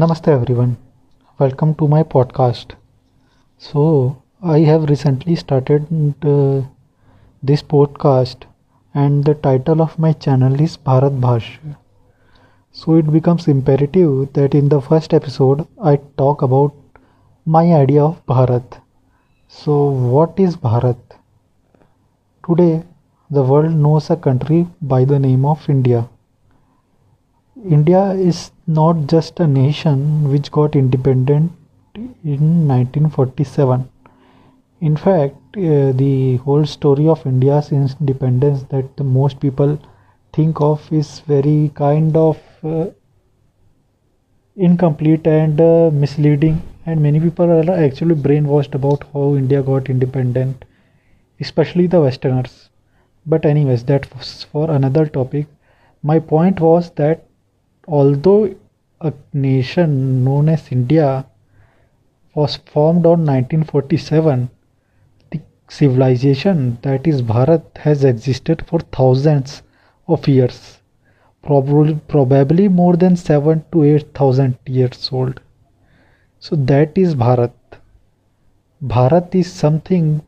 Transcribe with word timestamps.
Namaste 0.00 0.26
everyone. 0.26 0.76
Welcome 1.38 1.74
to 1.76 1.86
my 1.86 2.02
podcast. 2.02 2.72
So, 3.58 4.16
I 4.42 4.58
have 4.58 4.90
recently 4.90 5.36
started 5.36 5.86
uh, 6.22 6.62
this 7.42 7.62
podcast 7.62 8.42
and 8.92 9.24
the 9.24 9.34
title 9.34 9.80
of 9.80 9.96
my 9.96 10.12
channel 10.12 10.60
is 10.60 10.76
Bharat 10.76 11.20
Bhash. 11.20 11.58
So, 12.72 12.96
it 12.96 13.12
becomes 13.12 13.46
imperative 13.46 14.32
that 14.32 14.56
in 14.56 14.68
the 14.68 14.80
first 14.80 15.14
episode 15.14 15.64
I 15.80 16.00
talk 16.18 16.42
about 16.42 16.74
my 17.46 17.72
idea 17.72 18.02
of 18.02 18.26
Bharat. 18.26 18.80
So, 19.46 19.90
what 19.90 20.40
is 20.40 20.56
Bharat? 20.56 20.98
Today, 22.44 22.82
the 23.30 23.44
world 23.44 23.72
knows 23.72 24.10
a 24.10 24.16
country 24.16 24.66
by 24.82 25.04
the 25.04 25.20
name 25.20 25.44
of 25.44 25.70
India. 25.70 26.08
India 27.64 28.10
is 28.10 28.50
not 28.66 29.06
just 29.06 29.40
a 29.40 29.46
nation 29.46 30.30
which 30.30 30.50
got 30.50 30.76
independent 30.76 31.52
in 31.94 32.66
1947. 32.66 33.88
In 34.80 34.96
fact, 34.96 35.36
uh, 35.56 35.92
the 35.92 36.36
whole 36.44 36.66
story 36.66 37.08
of 37.08 37.26
India's 37.26 37.72
independence 37.72 38.64
that 38.64 38.96
the 38.96 39.04
most 39.04 39.40
people 39.40 39.78
think 40.32 40.60
of 40.60 40.92
is 40.92 41.20
very 41.20 41.70
kind 41.74 42.16
of 42.16 42.38
uh, 42.62 42.86
incomplete 44.56 45.26
and 45.26 45.60
uh, 45.60 45.90
misleading 45.92 46.60
and 46.86 47.00
many 47.00 47.20
people 47.20 47.50
are 47.50 47.70
actually 47.70 48.14
brainwashed 48.14 48.74
about 48.74 49.04
how 49.12 49.36
India 49.36 49.62
got 49.62 49.88
independent, 49.88 50.64
especially 51.40 51.86
the 51.86 52.00
Westerners. 52.00 52.68
But 53.26 53.46
anyways, 53.46 53.84
that 53.84 54.14
was 54.14 54.44
for 54.44 54.70
another 54.70 55.06
topic. 55.06 55.46
My 56.02 56.18
point 56.18 56.60
was 56.60 56.90
that 56.92 57.26
although 57.86 58.54
a 59.00 59.12
nation 59.32 60.24
known 60.24 60.48
as 60.48 60.72
India 60.72 61.26
was 62.34 62.56
formed 62.56 63.06
on 63.06 63.24
1947, 63.26 64.50
the 65.30 65.40
civilization 65.68 66.78
that 66.82 67.06
is 67.06 67.22
Bharat 67.22 67.78
has 67.78 68.04
existed 68.04 68.64
for 68.66 68.80
thousands 68.80 69.62
of 70.08 70.26
years, 70.26 70.80
probably 71.42 71.94
probably 72.08 72.68
more 72.68 72.96
than 72.96 73.16
seven 73.16 73.64
to 73.72 73.84
eight 73.84 74.14
thousand 74.14 74.58
years 74.66 75.10
old. 75.12 75.40
So 76.38 76.56
that 76.56 76.96
is 76.96 77.14
Bharat. 77.14 77.52
Bharat 78.82 79.34
is 79.34 79.52
something 79.52 80.22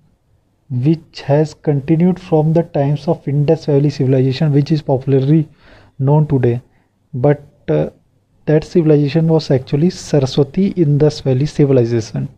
which 0.70 1.22
has 1.22 1.54
continued 1.54 2.20
from 2.20 2.52
the 2.52 2.62
times 2.62 3.06
of 3.08 3.26
Indus 3.28 3.66
Valley 3.66 3.90
civilization, 3.90 4.52
which 4.52 4.72
is 4.72 4.82
popularly 4.82 5.48
known 5.98 6.26
today. 6.26 6.60
But 7.14 7.42
uh, 7.70 7.90
that 8.46 8.64
civilization 8.64 9.26
was 9.28 9.50
actually 9.50 9.90
Saraswati 9.90 10.68
Indus 10.68 11.20
Valley 11.20 11.46
civilization. 11.46 12.28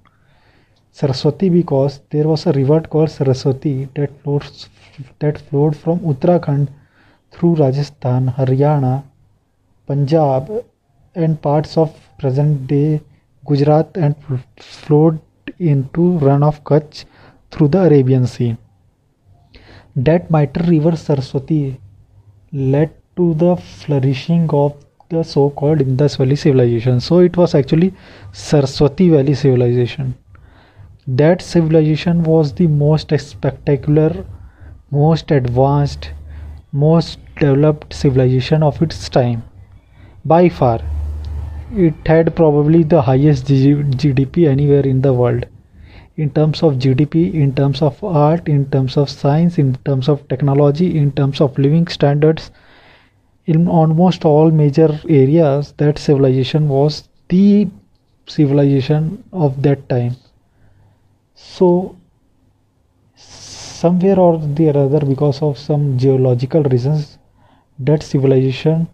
Saraswati 0.91 1.51
because 1.51 2.01
there 2.11 2.27
was 2.27 2.47
a 2.47 2.53
river 2.53 2.81
called 2.81 3.11
Saraswati 3.11 3.89
that 3.95 4.11
flows 4.23 4.69
that 5.21 5.39
flowed 5.39 5.77
from 5.77 6.01
Uttarakhand 6.01 6.69
through 7.31 7.55
Rajasthan, 7.57 8.33
Haryana, 8.37 9.05
Punjab, 9.87 10.65
and 11.15 11.41
parts 11.41 11.77
of 11.77 11.95
present 12.19 12.67
day 12.67 13.01
Gujarat 13.47 13.97
and 13.97 14.17
flowed 14.57 15.21
into 15.59 16.19
run 16.19 16.43
of 16.43 16.65
Kutch 16.65 17.05
through 17.51 17.69
the 17.69 17.83
Arabian 17.83 18.27
Sea. 18.27 18.57
That 19.95 20.31
mighty 20.31 20.61
river 20.71 20.97
Saraswati 20.97 21.81
led 22.53 22.95
to 23.17 23.35
the 23.35 23.57
flourishing 23.57 24.49
of 24.51 24.77
the 25.11 25.23
so-called 25.23 25.81
Indus 25.81 26.17
Valley 26.17 26.37
civilization. 26.37 27.01
So 27.01 27.19
it 27.21 27.37
was 27.37 27.55
actually 27.55 27.95
Saraswati 28.33 29.09
Valley 29.09 29.35
civilization. 29.35 30.15
That 31.07 31.41
civilization 31.41 32.23
was 32.23 32.53
the 32.53 32.67
most 32.67 33.19
spectacular, 33.19 34.25
most 34.91 35.31
advanced, 35.31 36.11
most 36.73 37.19
developed 37.37 37.95
civilization 37.95 38.63
of 38.63 38.83
its 38.83 39.09
time 39.09 39.43
by 40.25 40.49
far 40.49 40.81
it 41.75 41.95
had 42.07 42.35
probably 42.35 42.83
the 42.83 43.03
highest 43.03 43.47
GDP 43.47 44.49
anywhere 44.49 44.87
in 44.87 45.03
the 45.03 45.13
world 45.13 45.47
in 46.17 46.31
terms 46.31 46.63
of 46.63 46.75
GDP, 46.75 47.35
in 47.35 47.55
terms 47.55 47.81
of 47.83 48.03
art, 48.03 48.49
in 48.49 48.69
terms 48.71 48.97
of 48.97 49.09
science, 49.09 49.59
in 49.59 49.75
terms 49.85 50.09
of 50.09 50.27
technology, 50.29 50.99
in 50.99 51.13
terms 51.13 51.41
of 51.41 51.57
living 51.59 51.87
standards. 51.87 52.51
In 53.49 53.67
almost 53.67 54.25
all 54.25 54.51
major 54.51 54.91
areas, 55.09 55.73
that 55.79 55.99
civilization 55.99 56.69
was 56.69 57.09
the 57.29 57.69
civilization 58.27 59.25
of 59.33 59.63
that 59.63 59.89
time. 59.89 60.17
So, 61.35 61.97
somewhere 63.17 64.21
or 64.21 64.39
the 64.39 64.69
other, 64.69 65.01
because 65.01 65.41
of 65.41 65.57
some 65.57 65.97
geological 65.97 66.63
reasons, 66.63 67.19
that 67.79 68.03
civilization 68.03 68.87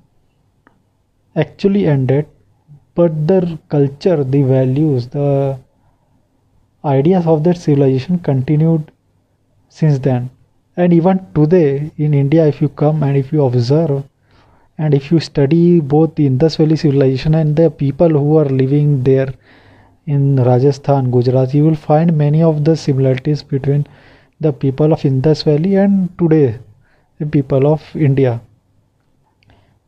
actually 1.35 1.87
ended 1.87 2.27
but 2.95 3.27
the 3.27 3.59
culture, 3.69 4.23
the 4.23 4.43
values, 4.43 5.09
the 5.09 5.59
ideas 6.85 7.27
of 7.27 7.43
that 7.45 7.57
civilization 7.57 8.21
continued 8.21 8.93
since 9.69 9.99
then. 9.99 10.31
And 10.77 10.93
even 10.93 11.27
today 11.35 11.91
in 11.97 12.15
India, 12.15 12.47
if 12.47 12.63
you 12.63 12.69
come 12.69 13.03
and 13.03 13.17
if 13.17 13.33
you 13.33 13.45
observe 13.45 14.05
and 14.79 14.95
if 14.95 15.11
you 15.11 15.21
study 15.21 15.81
both 15.81 16.15
the 16.17 16.27
Indus 16.27 16.57
Valley 16.57 16.77
civilization 16.77 17.35
and 17.35 17.55
the 17.55 17.71
people 17.71 18.09
who 18.09 18.37
are 18.39 18.47
living 18.47 19.03
there 19.05 19.33
in 20.07 20.37
Rajasthan, 20.37 21.11
Gujarat, 21.11 21.55
you 21.55 21.65
will 21.65 21.77
find 21.77 22.17
many 22.17 22.43
of 22.43 22.65
the 22.65 22.77
similarities 22.77 23.43
between 23.43 23.87
the 24.41 24.53
people 24.53 24.93
of 24.93 25.05
Indus 25.05 25.45
Valley 25.45 25.77
and 25.77 26.17
today 26.19 26.59
the 27.19 27.27
people 27.27 27.67
of 27.73 27.83
India. 27.95 28.41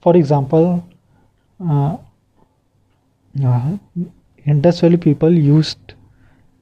For 0.00 0.16
example, 0.16 0.84
uh, 1.60 1.96
uh, 3.44 3.76
Indus 4.46 4.80
Valley 4.80 4.96
people 4.96 5.32
used 5.32 5.94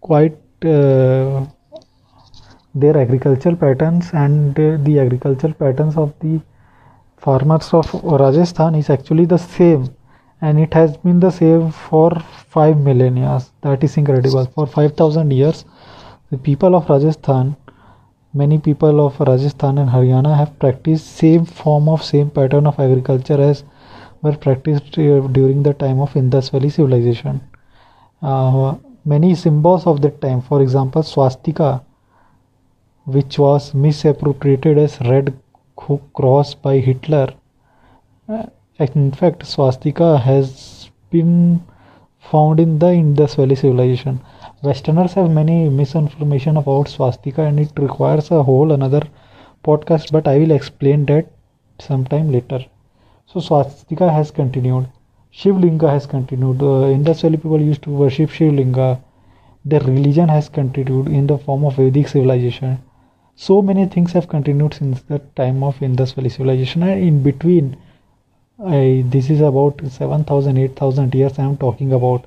quite 0.01 0.39
uh, 0.65 1.47
their 2.75 2.97
agricultural 2.97 3.57
patterns 3.57 4.11
and 4.15 4.59
uh, 4.59 4.79
the 4.81 4.99
agricultural 4.99 5.53
patterns 5.53 5.97
of 5.97 6.15
the 6.21 6.41
farmers 7.25 7.73
of 7.73 7.93
Rajasthan 8.23 8.75
is 8.75 8.91
actually 8.91 9.27
the 9.35 9.39
same 9.39 9.89
and 10.41 10.59
it 10.61 10.75
has 10.75 10.97
been 10.99 11.21
the 11.21 11.31
same 11.31 11.71
for 11.71 12.11
5 12.49 12.79
millennia 12.89 13.41
that 13.63 13.85
is 13.89 13.97
incredible 13.97 14.47
for 14.55 14.67
5000 14.67 15.31
years 15.41 15.65
the 16.31 16.39
people 16.49 16.75
of 16.81 16.89
Rajasthan 16.89 17.57
many 18.35 18.59
people 18.59 19.01
of 19.07 19.19
Rajasthan 19.21 19.79
and 19.79 19.91
Haryana 19.91 20.37
have 20.37 20.59
practiced 20.59 21.17
same 21.17 21.45
form 21.45 21.89
of 21.89 22.03
same 22.03 22.31
pattern 22.31 22.67
of 22.67 22.79
agriculture 22.81 23.41
as 23.41 23.65
were 24.23 24.37
practiced 24.37 24.99
uh, 24.99 25.21
during 25.39 25.63
the 25.63 25.75
time 25.75 26.01
of 26.01 26.17
Indus 26.17 26.49
Valley 26.49 26.71
civilization. 26.71 27.41
Uh, 28.23 28.75
many 29.05 29.35
symbols 29.35 29.87
of 29.87 30.01
that 30.01 30.21
time, 30.21 30.41
for 30.41 30.63
example, 30.63 31.03
swastika, 31.03 31.85
which 33.05 33.39
was 33.39 33.75
misappropriated 33.75 34.79
as 34.79 34.99
red 35.03 35.33
cross 35.77 36.55
by 36.55 36.79
Hitler. 36.79 37.35
Uh, 38.29 38.47
in 38.79 39.13
fact, 39.13 39.47
swastika 39.47 40.19
has 40.19 40.91
been 41.11 41.63
found 42.19 42.59
in 42.61 42.79
the 42.79 42.93
Indus 42.93 43.35
Valley 43.35 43.55
civilization. 43.55 44.21
Westerners 44.63 45.15
have 45.15 45.31
many 45.31 45.69
misinformation 45.69 46.57
about 46.57 46.89
swastika 46.89 47.43
and 47.43 47.61
it 47.61 47.71
requires 47.77 48.31
a 48.31 48.43
whole 48.43 48.73
another 48.73 49.03
podcast, 49.63 50.11
but 50.11 50.27
I 50.27 50.39
will 50.39 50.51
explain 50.51 51.07
that 51.07 51.31
sometime 51.79 52.33
later. 52.33 52.65
So 53.27 53.41
swastika 53.41 54.11
has 54.13 54.31
continued. 54.31 54.89
Shivlinga 55.33 55.89
has 55.91 56.07
continued. 56.07 56.63
Uh, 56.63 56.87
Indus 56.87 57.23
Valley 57.23 57.37
people 57.37 57.61
used 57.61 57.83
to 57.83 57.91
worship 57.91 58.31
Shivlinga. 58.31 59.01
Their 59.65 59.81
religion 59.81 60.29
has 60.29 60.49
continued 60.49 61.09
in 61.09 61.27
the 61.27 61.39
form 61.39 61.65
of 61.65 61.77
Vedic 61.77 62.09
civilization. 62.09 62.79
So 63.37 63.63
many 63.63 63.87
things 63.87 64.13
have 64.13 64.29
continued 64.29 64.75
since 64.75 65.03
the 65.03 65.21
time 65.37 65.63
of 65.63 65.83
Indus 65.83 66.13
Valley 66.13 66.31
civilization, 66.31 66.83
and 66.83 67.01
in 67.01 67.23
between, 67.23 67.77
I, 68.65 69.05
this 69.07 69.31
is 69.31 69.41
about 69.41 69.81
7,000, 69.87 70.59
8,000 70.59 71.15
years 71.15 71.39
I 71.39 71.45
am 71.45 71.57
talking 71.57 71.93
about. 71.93 72.25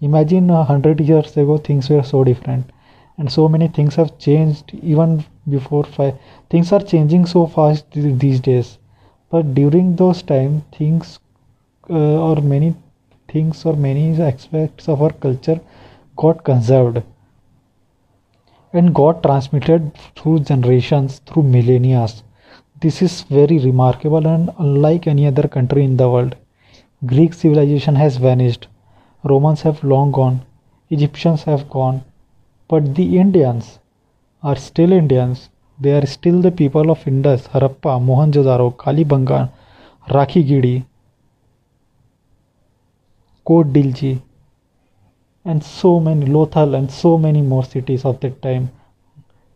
Imagine 0.00 0.50
a 0.50 0.64
hundred 0.64 1.00
years 1.00 1.36
ago, 1.36 1.58
things 1.58 1.90
were 1.90 2.02
so 2.02 2.24
different, 2.24 2.70
and 3.18 3.30
so 3.30 3.48
many 3.48 3.68
things 3.68 3.96
have 3.96 4.18
changed 4.18 4.72
even 4.82 5.24
before 5.48 5.84
five. 5.84 6.14
Things 6.48 6.72
are 6.72 6.80
changing 6.80 7.26
so 7.26 7.46
fast 7.46 7.84
these 7.90 8.40
days 8.40 8.78
but 9.34 9.54
during 9.54 9.96
those 9.96 10.22
time 10.22 10.52
things 10.78 11.18
uh, 11.90 12.26
or 12.28 12.36
many 12.40 12.74
things 13.32 13.64
or 13.64 13.74
many 13.74 14.04
aspects 14.26 14.88
of 14.88 15.02
our 15.02 15.12
culture 15.24 15.60
got 16.22 16.44
conserved 16.44 17.02
and 18.74 18.94
got 18.94 19.22
transmitted 19.22 19.90
through 20.16 20.38
generations 20.40 21.20
through 21.26 21.44
millennia 21.56 22.06
this 22.84 23.00
is 23.00 23.22
very 23.22 23.58
remarkable 23.58 24.26
and 24.26 24.50
unlike 24.58 25.06
any 25.06 25.26
other 25.26 25.48
country 25.48 25.84
in 25.84 25.96
the 25.96 26.08
world. 26.08 26.34
Greek 27.06 27.32
civilization 27.32 27.94
has 27.94 28.18
vanished. 28.18 28.66
Romans 29.22 29.62
have 29.62 29.82
long 29.82 30.10
gone, 30.12 30.42
Egyptians 30.90 31.44
have 31.44 31.70
gone, 31.70 32.02
but 32.68 32.94
the 32.94 33.18
Indians 33.18 33.78
are 34.42 34.56
still 34.56 34.92
Indians. 34.92 35.48
They 35.80 35.96
are 35.98 36.06
still 36.06 36.42
the 36.42 36.50
people 36.50 36.90
of 36.90 37.06
Indus, 37.08 37.48
Harappa, 37.48 37.98
Mohenjo-daro, 38.08 38.76
Kalibangan, 38.76 39.50
Rakhigarhi, 40.08 40.84
Kot 43.44 43.72
Dilji, 43.72 44.20
and 45.44 45.62
so 45.62 46.00
many 46.00 46.26
Lothal 46.26 46.74
and 46.74 46.90
so 46.90 47.18
many 47.18 47.42
more 47.42 47.64
cities 47.64 48.04
of 48.04 48.20
that 48.20 48.40
time. 48.42 48.70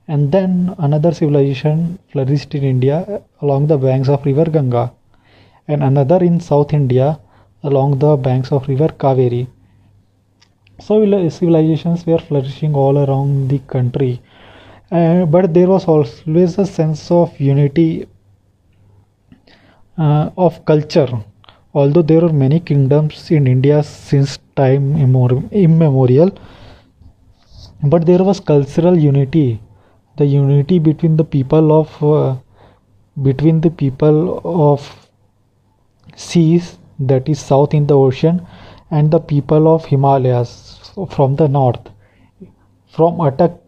And 0.06 0.32
then 0.32 0.75
another 0.79 1.12
civilization 1.12 1.99
flourished 2.11 2.55
in 2.55 2.64
India 2.64 3.23
along 3.43 3.67
the 3.67 3.79
banks 3.79 4.08
of 4.08 4.25
river 4.25 4.46
Ganga 4.46 4.93
and 5.67 5.82
another 5.82 6.23
in 6.25 6.40
South 6.40 6.73
India 6.73 7.20
along 7.62 7.99
the 7.99 8.17
banks 8.17 8.50
of 8.52 8.67
river 8.69 8.88
Kaveri. 8.88 9.46
So 10.81 11.00
civilizations 11.29 12.06
were 12.06 12.19
flourishing 12.19 12.75
all 12.75 12.96
around 12.99 13.49
the 13.49 13.58
country, 13.58 14.23
uh, 14.91 15.26
but 15.26 15.52
there 15.52 15.69
was 15.69 15.87
always 15.87 16.56
a 16.56 16.64
sense 16.64 17.11
of 17.11 17.38
unity 17.41 18.06
uh, 19.99 20.31
of 20.37 20.64
culture. 20.64 21.25
Although 21.75 22.02
there 22.02 22.20
were 22.23 22.32
many 22.32 22.61
kingdoms 22.61 23.31
in 23.31 23.46
India 23.46 23.82
since 23.82 24.38
time 24.60 24.84
immemorial, 24.96 26.31
but 27.82 28.06
there 28.06 28.25
was 28.28 28.40
cultural 28.40 28.96
unity, 28.96 29.60
the 30.16 30.26
unity 30.26 30.78
between 30.78 31.16
the 31.16 31.25
people 31.25 31.72
of 31.81 32.02
uh, 32.02 32.37
between 33.22 33.60
the 33.60 33.70
people 33.70 34.40
of 34.44 35.08
seas 36.16 36.78
that 36.99 37.28
is 37.28 37.40
south 37.40 37.75
in 37.75 37.87
the 37.87 37.96
ocean 37.96 38.46
and 38.90 39.10
the 39.10 39.20
people 39.20 39.69
of 39.75 39.84
Himalayas 39.84 40.50
from 41.10 41.37
the 41.37 41.49
north. 41.49 41.90
From 42.88 43.20
Attock 43.20 43.58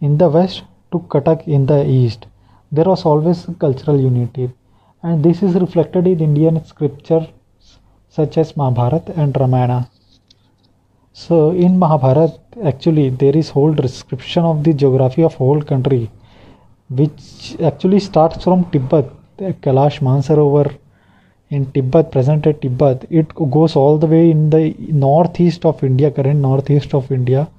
in 0.00 0.18
the 0.18 0.28
west 0.28 0.62
to 0.92 0.98
Cuttack 1.14 1.46
in 1.46 1.66
the 1.66 1.86
east. 1.86 2.26
There 2.72 2.84
was 2.84 3.04
always 3.04 3.46
cultural 3.58 4.00
unity. 4.00 4.50
And 5.02 5.22
this 5.24 5.42
is 5.42 5.54
reflected 5.54 6.06
in 6.06 6.20
Indian 6.20 6.64
scriptures 6.64 7.28
such 8.08 8.36
as 8.38 8.56
Mahabharata 8.56 9.14
and 9.16 9.36
Ramayana 9.38 9.88
so 11.12 11.50
in 11.50 11.78
Mahabharata 11.78 12.38
actually 12.64 13.10
there 13.10 13.36
is 13.36 13.50
whole 13.50 13.72
description 13.72 14.44
of 14.44 14.64
the 14.64 14.72
geography 14.72 15.22
of 15.22 15.34
whole 15.34 15.62
country 15.62 16.10
which 16.88 17.56
actually 17.60 18.00
starts 18.00 18.44
from 18.44 18.70
Tibet 18.70 19.10
Kailash 19.38 20.00
Mansarovar 20.00 20.76
in 21.50 21.66
Tibet, 21.72 22.12
present 22.12 22.44
day 22.44 22.52
Tibet, 22.52 23.06
it 23.10 23.34
goes 23.34 23.74
all 23.74 23.98
the 23.98 24.06
way 24.06 24.30
in 24.30 24.50
the 24.50 24.74
northeast 24.78 25.64
of 25.64 25.82
India, 25.82 26.10
current 26.10 26.38
northeast 26.38 26.94
of 26.94 27.10
India, 27.10 27.50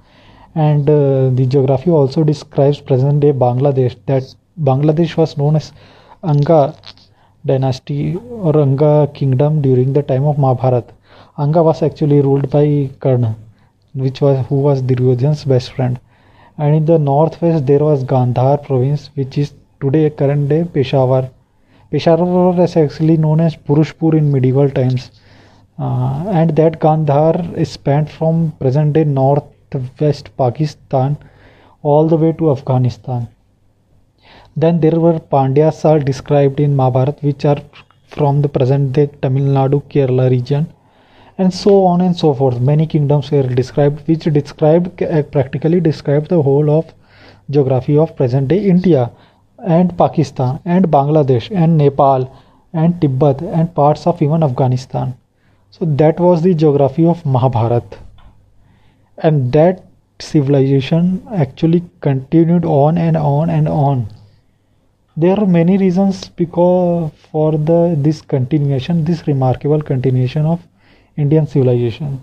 and 0.54 0.88
uh, 0.88 1.28
the 1.30 1.46
geography 1.46 1.90
also 1.90 2.24
describes 2.24 2.80
present 2.80 3.20
day 3.20 3.32
Bangladesh. 3.32 3.96
That 4.06 4.34
Bangladesh 4.58 5.16
was 5.16 5.36
known 5.36 5.56
as 5.56 5.72
Anga 6.22 6.74
dynasty 7.44 8.16
or 8.16 8.56
Anga 8.58 9.10
kingdom 9.12 9.60
during 9.60 9.92
the 9.92 10.02
time 10.02 10.24
of 10.24 10.38
Mahabharata. 10.38 10.94
Anga 11.38 11.62
was 11.62 11.82
actually 11.82 12.20
ruled 12.20 12.50
by 12.50 12.90
Karna, 13.00 13.36
which 13.94 14.20
was 14.20 14.46
who 14.46 14.56
was 14.56 14.82
Duryodhan's 14.82 15.44
best 15.44 15.72
friend. 15.72 15.98
And 16.58 16.74
in 16.74 16.84
the 16.84 16.98
northwest 16.98 17.66
there 17.66 17.78
was 17.78 18.04
Gandhar 18.04 18.58
province, 18.58 19.10
which 19.14 19.38
is 19.38 19.54
today 19.80 20.10
current 20.10 20.48
day 20.48 20.64
Peshawar 20.64 21.30
Peshawar 21.90 22.52
was 22.52 22.76
actually 22.76 23.16
known 23.16 23.40
as 23.40 23.54
Purushpur 23.54 24.14
in 24.16 24.30
medieval 24.32 24.70
times, 24.70 25.10
uh, 25.78 26.24
and 26.28 26.56
that 26.56 26.80
Gandhar 26.80 27.54
is 27.56 27.70
spanned 27.70 28.10
from 28.10 28.52
present 28.60 28.92
day 28.94 29.04
northwest 29.04 30.30
Pakistan 30.36 31.18
all 31.82 32.06
the 32.08 32.16
way 32.16 32.32
to 32.32 32.50
Afghanistan. 32.50 33.28
Then 34.56 34.80
there 34.80 34.98
were 35.00 35.18
Pandyas 35.18 35.84
are 35.84 35.98
described 35.98 36.60
in 36.60 36.76
Mahabharata, 36.76 37.26
which 37.26 37.44
are 37.44 37.60
from 38.06 38.42
the 38.42 38.48
present 38.48 38.92
day 38.92 39.10
Tamil 39.20 39.44
Nadu, 39.44 39.82
Kerala 39.88 40.30
region, 40.30 40.66
and 41.42 41.54
so 41.58 41.84
on 41.84 42.00
and 42.00 42.16
so 42.16 42.32
forth. 42.34 42.60
Many 42.60 42.86
kingdoms 42.86 43.30
were 43.30 43.42
described, 43.60 44.06
which 44.08 44.24
described 44.40 45.02
uh, 45.02 45.22
practically 45.22 45.80
described 45.80 46.28
the 46.28 46.42
whole 46.42 46.70
of 46.70 46.92
geography 47.50 47.98
of 47.98 48.16
present 48.16 48.48
day 48.48 48.60
India 48.74 49.10
and 49.78 49.96
Pakistan 49.98 50.60
and 50.64 50.88
Bangladesh 50.88 51.50
and 51.64 51.78
Nepal 51.78 52.30
and 52.72 53.00
Tibet 53.00 53.42
and 53.42 53.74
parts 53.74 54.06
of 54.06 54.22
even 54.22 54.42
Afghanistan. 54.42 55.14
So 55.70 55.84
that 56.02 56.20
was 56.20 56.42
the 56.42 56.54
geography 56.54 57.06
of 57.06 57.24
Mahabharat. 57.24 57.98
And 59.18 59.52
that 59.52 59.84
civilization 60.18 61.22
actually 61.34 61.84
continued 62.00 62.64
on 62.64 62.98
and 62.98 63.16
on 63.16 63.50
and 63.50 63.68
on. 63.68 64.06
There 65.16 65.38
are 65.38 65.46
many 65.46 65.76
reasons 65.78 66.28
because 66.28 67.10
for 67.30 67.52
the 67.52 67.94
this 67.98 68.20
continuation, 68.22 69.04
this 69.04 69.26
remarkable 69.26 69.82
continuation 69.82 70.46
of 70.46 70.60
Indian 71.16 71.46
civilization. 71.46 72.22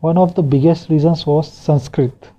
One 0.00 0.18
of 0.18 0.34
the 0.34 0.42
biggest 0.42 0.88
reasons 0.88 1.26
was 1.26 1.50
Sanskrit. 1.50 2.30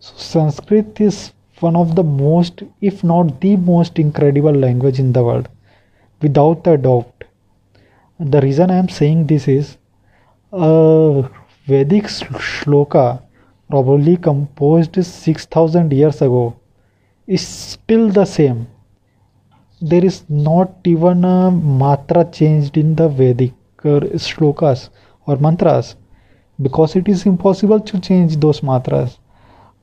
So 0.00 0.14
Sanskrit 0.16 1.00
is 1.00 1.32
one 1.60 1.76
of 1.76 1.96
the 1.96 2.02
most, 2.04 2.62
if 2.80 3.02
not 3.02 3.40
the 3.40 3.56
most 3.56 3.98
incredible 3.98 4.52
language 4.52 4.98
in 4.98 5.12
the 5.12 5.24
world, 5.24 5.48
without 6.22 6.66
a 6.66 6.76
doubt. 6.76 7.24
The 8.20 8.40
reason 8.40 8.70
I 8.70 8.76
am 8.76 8.88
saying 8.88 9.26
this 9.26 9.48
is 9.48 9.76
Vedic 10.52 12.04
shloka, 12.04 13.22
probably 13.68 14.16
composed 14.16 15.04
6000 15.04 15.92
years 15.92 16.22
ago, 16.22 16.56
is 17.26 17.46
still 17.46 18.08
the 18.08 18.24
same. 18.24 18.66
There 19.80 20.04
is 20.04 20.24
not 20.28 20.72
even 20.84 21.24
a 21.24 21.50
matra 21.50 22.32
changed 22.32 22.76
in 22.76 22.94
the 22.94 23.08
Vedic 23.08 23.52
shlokas 23.82 24.90
or 25.26 25.36
mantras 25.36 25.96
because 26.60 26.96
it 26.96 27.08
is 27.08 27.26
impossible 27.26 27.80
to 27.80 28.00
change 28.00 28.36
those 28.36 28.62
mantras 28.62 29.18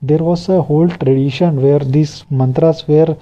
there 0.02 0.22
was 0.22 0.48
a 0.48 0.60
whole 0.60 0.88
tradition 0.88 1.62
where 1.62 1.78
these 1.78 2.24
mantras 2.30 2.86
were 2.86 3.16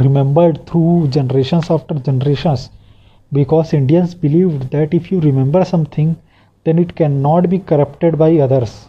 remembered 0.00 0.64
through 0.66 1.08
generations 1.08 1.70
after 1.70 1.94
generations 1.94 2.70
because 3.32 3.72
Indians 3.72 4.14
believed 4.14 4.70
that 4.70 4.94
if 4.94 5.10
you 5.10 5.20
remember 5.20 5.64
something 5.64 6.16
then 6.64 6.78
it 6.78 6.94
cannot 6.94 7.50
be 7.50 7.58
corrupted 7.58 8.16
by 8.16 8.38
others. 8.38 8.88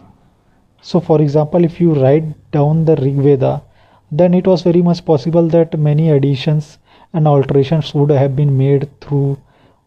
So, 0.80 1.00
for 1.00 1.20
example, 1.20 1.64
if 1.64 1.80
you 1.80 1.94
write 1.94 2.50
down 2.52 2.84
the 2.84 2.96
Rig 2.96 3.16
Veda, 3.16 3.62
then 4.10 4.32
it 4.32 4.46
was 4.46 4.62
very 4.62 4.80
much 4.80 5.04
possible 5.04 5.46
that 5.48 5.78
many 5.78 6.10
additions 6.10 6.78
and 7.12 7.26
alterations 7.26 7.92
would 7.94 8.10
have 8.10 8.36
been 8.36 8.56
made 8.56 8.88
through 9.00 9.36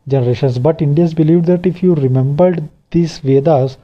generations. 0.09 0.59
But 0.59 0.81
Indians 0.81 1.13
believed 1.13 1.45
that 1.45 1.65
if 1.65 1.81
you 1.83 1.95
remembered 1.95 2.67
these 2.91 3.19
Vedas, 3.19 3.77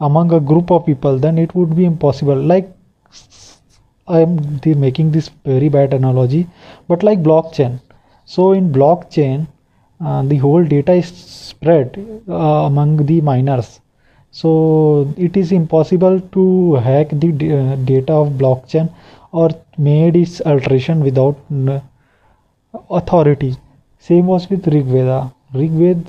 among 0.00 0.32
a 0.32 0.40
group 0.40 0.70
of 0.70 0.86
people 0.86 1.18
then 1.18 1.38
it 1.38 1.54
would 1.54 1.74
be 1.76 1.84
impossible. 1.84 2.36
Like 2.36 2.72
i 4.08 4.20
am 4.20 4.60
making 4.80 5.10
this 5.10 5.30
very 5.44 5.68
bad 5.68 5.92
analogy 5.92 6.46
but 6.88 7.02
like 7.02 7.22
blockchain. 7.22 7.80
So 8.24 8.52
in 8.52 8.72
blockchain 8.72 9.48
uh, 10.00 10.22
the 10.22 10.36
whole 10.36 10.64
data 10.64 10.92
is 10.92 11.08
spread 11.08 11.98
uh, 12.28 12.34
among 12.34 13.06
the 13.06 13.20
miners. 13.20 13.80
So 14.30 15.12
it 15.16 15.36
is 15.36 15.52
impossible 15.52 16.20
to 16.20 16.74
hack 16.74 17.08
the 17.10 17.28
uh, 17.28 17.76
data 17.76 18.12
of 18.12 18.32
blockchain 18.32 18.92
or 19.32 19.50
made 19.78 20.14
its 20.16 20.40
alteration 20.42 21.00
without 21.00 21.38
authority. 22.90 23.56
Same 23.98 24.26
was 24.26 24.48
with 24.50 24.66
rig 24.68 24.84
veda 24.84 25.32
rig 25.56 25.70
ved 25.70 26.06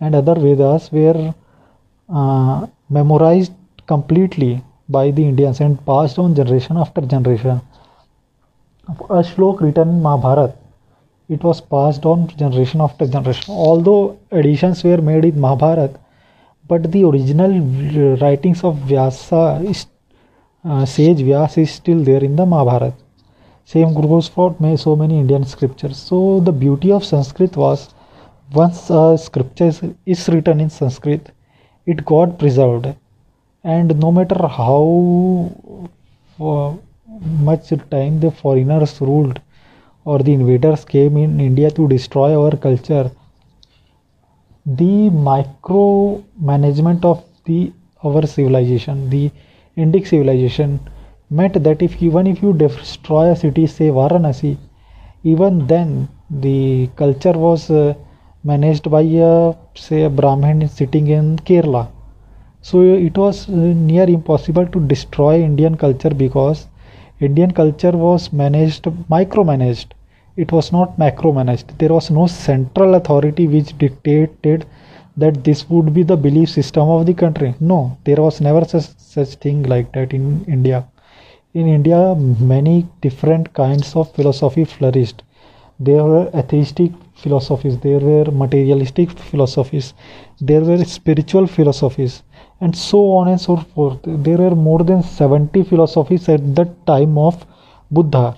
and 0.00 0.14
other 0.14 0.34
vedas 0.34 0.90
were 0.92 1.34
uh, 2.08 2.66
memorized 2.88 3.52
completely 3.86 4.62
by 4.88 5.10
the 5.10 5.24
Indians 5.30 5.60
and 5.60 5.84
passed 5.86 6.18
on 6.18 6.34
generation 6.34 6.76
after 6.76 7.00
generation. 7.00 7.60
A 8.88 9.22
shlok 9.30 9.60
written 9.60 9.88
in 9.88 10.02
Mahabharata, 10.02 10.54
it 11.28 11.42
was 11.42 11.60
passed 11.60 12.04
on 12.04 12.28
generation 12.28 12.80
after 12.80 13.06
generation. 13.06 13.54
Although 13.54 14.18
additions 14.30 14.84
were 14.84 15.00
made 15.00 15.24
in 15.24 15.40
Mahabharata, 15.40 15.98
but 16.68 16.90
the 16.92 17.04
original 17.04 18.16
writings 18.16 18.62
of 18.62 18.76
Vyasa, 18.76 19.74
uh, 20.64 20.84
sage 20.84 21.18
Vyas 21.18 21.56
is 21.58 21.70
still 21.70 22.00
there 22.04 22.22
in 22.22 22.36
the 22.36 22.44
Mahabharata. 22.44 22.94
Same 23.64 23.94
goes 23.94 24.28
for 24.28 24.54
so 24.76 24.94
many 24.94 25.18
Indian 25.18 25.44
scriptures. 25.44 25.96
So 25.96 26.40
the 26.40 26.52
beauty 26.52 26.92
of 26.92 27.04
Sanskrit 27.04 27.56
was 27.56 27.94
once 28.52 28.90
a 28.90 29.16
scripture 29.18 29.72
is 30.06 30.28
written 30.28 30.60
in 30.60 30.70
Sanskrit, 30.70 31.30
it 31.86 32.04
got 32.04 32.38
preserved. 32.38 32.94
And 33.62 33.98
no 33.98 34.12
matter 34.12 34.46
how 34.46 35.50
much 37.20 37.72
time 37.90 38.20
the 38.20 38.30
foreigners 38.30 39.00
ruled 39.00 39.40
or 40.04 40.18
the 40.18 40.32
invaders 40.32 40.84
came 40.84 41.16
in 41.16 41.40
India 41.40 41.70
to 41.70 41.88
destroy 41.88 42.38
our 42.40 42.56
culture, 42.56 43.10
the 44.66 45.10
micro 45.10 46.22
management 46.38 47.04
of 47.04 47.24
the 47.44 47.72
our 48.02 48.26
civilization, 48.26 49.08
the 49.08 49.30
Indic 49.76 50.06
civilization, 50.06 50.78
meant 51.30 51.62
that 51.62 51.82
if 51.82 52.02
even 52.02 52.26
if 52.26 52.42
you 52.42 52.52
destroy 52.52 53.30
a 53.30 53.36
city, 53.36 53.66
say 53.66 53.88
Varanasi, 53.88 54.56
even 55.22 55.66
then 55.66 56.08
the 56.30 56.88
culture 56.96 57.32
was 57.32 57.70
uh, 57.70 57.94
managed 58.44 58.90
by 58.90 59.02
a 59.02 59.54
say 59.74 60.02
a 60.04 60.10
Brahmin 60.10 60.68
sitting 60.68 61.08
in 61.08 61.36
Kerala. 61.38 61.88
So 62.62 62.82
it 62.82 63.16
was 63.18 63.48
uh, 63.48 63.52
near 63.52 64.04
impossible 64.08 64.66
to 64.66 64.80
destroy 64.80 65.42
Indian 65.42 65.76
culture 65.76 66.10
because 66.10 66.66
Indian 67.20 67.52
culture 67.52 67.92
was 67.92 68.32
managed 68.32 68.84
micromanaged. 69.10 69.86
It 70.36 70.52
was 70.52 70.72
not 70.72 70.98
macromanaged. 70.98 71.78
There 71.78 71.92
was 71.94 72.10
no 72.10 72.26
central 72.26 72.94
authority 72.94 73.46
which 73.48 73.76
dictated 73.78 74.66
that 75.16 75.44
this 75.44 75.68
would 75.70 75.94
be 75.94 76.02
the 76.02 76.16
belief 76.16 76.50
system 76.50 76.88
of 76.88 77.06
the 77.06 77.14
country. 77.14 77.54
No, 77.60 77.96
there 78.04 78.16
was 78.22 78.40
never 78.40 78.64
such, 78.64 78.88
such 78.98 79.34
thing 79.36 79.62
like 79.64 79.92
that 79.92 80.12
in 80.12 80.44
India. 80.46 80.84
In 81.54 81.68
India, 81.68 82.14
many 82.16 82.86
different 83.00 83.52
kinds 83.54 83.96
of 83.96 84.12
philosophy 84.12 84.64
flourished. 84.64 85.22
There 85.80 86.04
were 86.04 86.30
atheistic 86.34 86.92
philosophies, 87.24 87.78
there 87.86 88.00
were 88.10 88.30
materialistic 88.44 89.10
philosophies, 89.30 89.92
there 90.40 90.62
were 90.70 90.84
spiritual 90.84 91.46
philosophies, 91.56 92.22
and 92.60 92.76
so 92.76 93.00
on 93.18 93.28
and 93.28 93.40
so 93.40 93.56
forth. 93.56 93.98
There 94.28 94.38
were 94.44 94.54
more 94.54 94.82
than 94.92 95.02
70 95.02 95.64
philosophies 95.64 96.28
at 96.28 96.54
the 96.54 96.66
time 96.86 97.18
of 97.18 97.44
Buddha. 97.90 98.36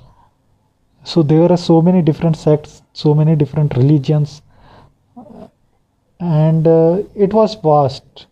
So 1.05 1.23
there 1.23 1.51
are 1.53 1.63
so 1.71 1.83
many 1.83 2.03
different 2.03 2.37
sects, 2.37 2.83
so 2.93 3.15
many 3.15 3.37
different 3.37 3.77
religions, 3.77 4.43
and 6.21 6.67
uh, 6.67 7.03
it 7.15 7.33
was 7.33 7.55
vast 7.57 8.27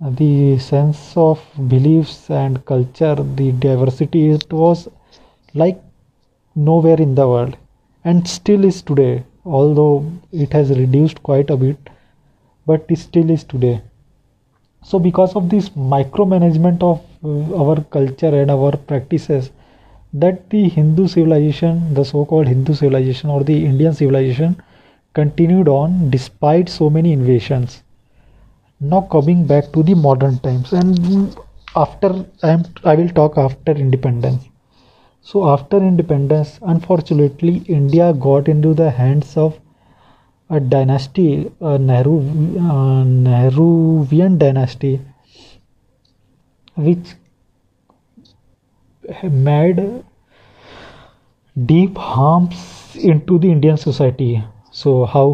the 0.00 0.58
sense 0.58 1.16
of 1.16 1.40
beliefs 1.68 2.30
and 2.30 2.64
culture 2.66 3.14
the 3.14 3.52
diversity 3.52 4.30
it 4.30 4.52
was 4.52 4.88
like 5.54 5.80
nowhere 6.54 7.00
in 7.00 7.14
the 7.14 7.26
world 7.26 7.56
and 8.04 8.28
still 8.28 8.64
is 8.64 8.82
today 8.82 9.24
although 9.44 10.04
it 10.32 10.52
has 10.52 10.70
reduced 10.78 11.22
quite 11.22 11.50
a 11.50 11.56
bit 11.56 11.90
but 12.66 12.84
it 12.88 12.98
still 12.98 13.30
is 13.30 13.44
today. 13.44 13.82
So 14.82 14.98
because 14.98 15.34
of 15.36 15.50
this 15.50 15.68
micromanagement 15.70 16.82
of 16.82 17.02
uh, 17.24 17.62
our 17.62 17.82
culture 17.84 18.40
and 18.40 18.50
our 18.50 18.76
practices 18.76 19.50
that 20.12 20.48
the 20.50 20.68
hindu 20.68 21.08
civilization 21.08 21.92
the 21.94 22.04
so 22.04 22.24
called 22.24 22.46
hindu 22.46 22.74
civilization 22.74 23.30
or 23.30 23.42
the 23.42 23.64
indian 23.64 23.92
civilization 23.92 24.56
continued 25.12 25.68
on 25.68 26.10
despite 26.10 26.68
so 26.68 26.88
many 26.88 27.12
invasions. 27.12 27.82
Now 28.80 29.02
coming 29.02 29.46
back 29.46 29.72
to 29.72 29.82
the 29.82 29.94
modern 29.94 30.38
times 30.38 30.72
and 30.72 31.36
after 31.76 32.24
I, 32.42 32.50
am, 32.50 32.64
I 32.84 32.94
will 32.94 33.08
talk 33.08 33.38
after 33.38 33.72
independence 33.72 34.44
so 35.30 35.40
after 35.52 35.78
independence 35.90 36.50
unfortunately 36.74 37.54
india 37.78 38.12
got 38.26 38.48
into 38.54 38.72
the 38.82 38.90
hands 39.02 39.36
of 39.46 39.58
a 40.56 40.60
dynasty 40.74 41.28
a 41.72 41.78
nehru 41.90 42.16
uh, 42.74 43.02
nehruvian 43.26 44.38
dynasty 44.44 44.94
which 46.76 47.14
made 49.24 50.04
deep 51.70 51.96
harms 51.96 52.58
into 53.12 53.38
the 53.42 53.50
indian 53.54 53.76
society 53.76 54.42
so 54.70 55.04
how 55.04 55.26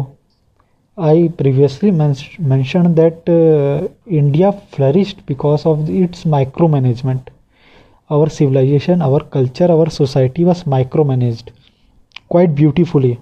I 0.97 1.31
previously 1.37 1.91
men- 1.91 2.15
mentioned 2.39 2.95
that 2.97 3.29
uh, 3.29 3.87
India 4.07 4.51
flourished 4.73 5.25
because 5.25 5.65
of 5.65 5.89
its 5.89 6.25
micromanagement. 6.25 7.29
Our 8.15 8.29
civilization, 8.29 9.01
our 9.01 9.21
culture, 9.35 9.71
our 9.71 9.89
society 9.89 10.43
was 10.43 10.63
micromanaged 10.65 11.49
quite 12.27 12.53
beautifully, 12.53 13.19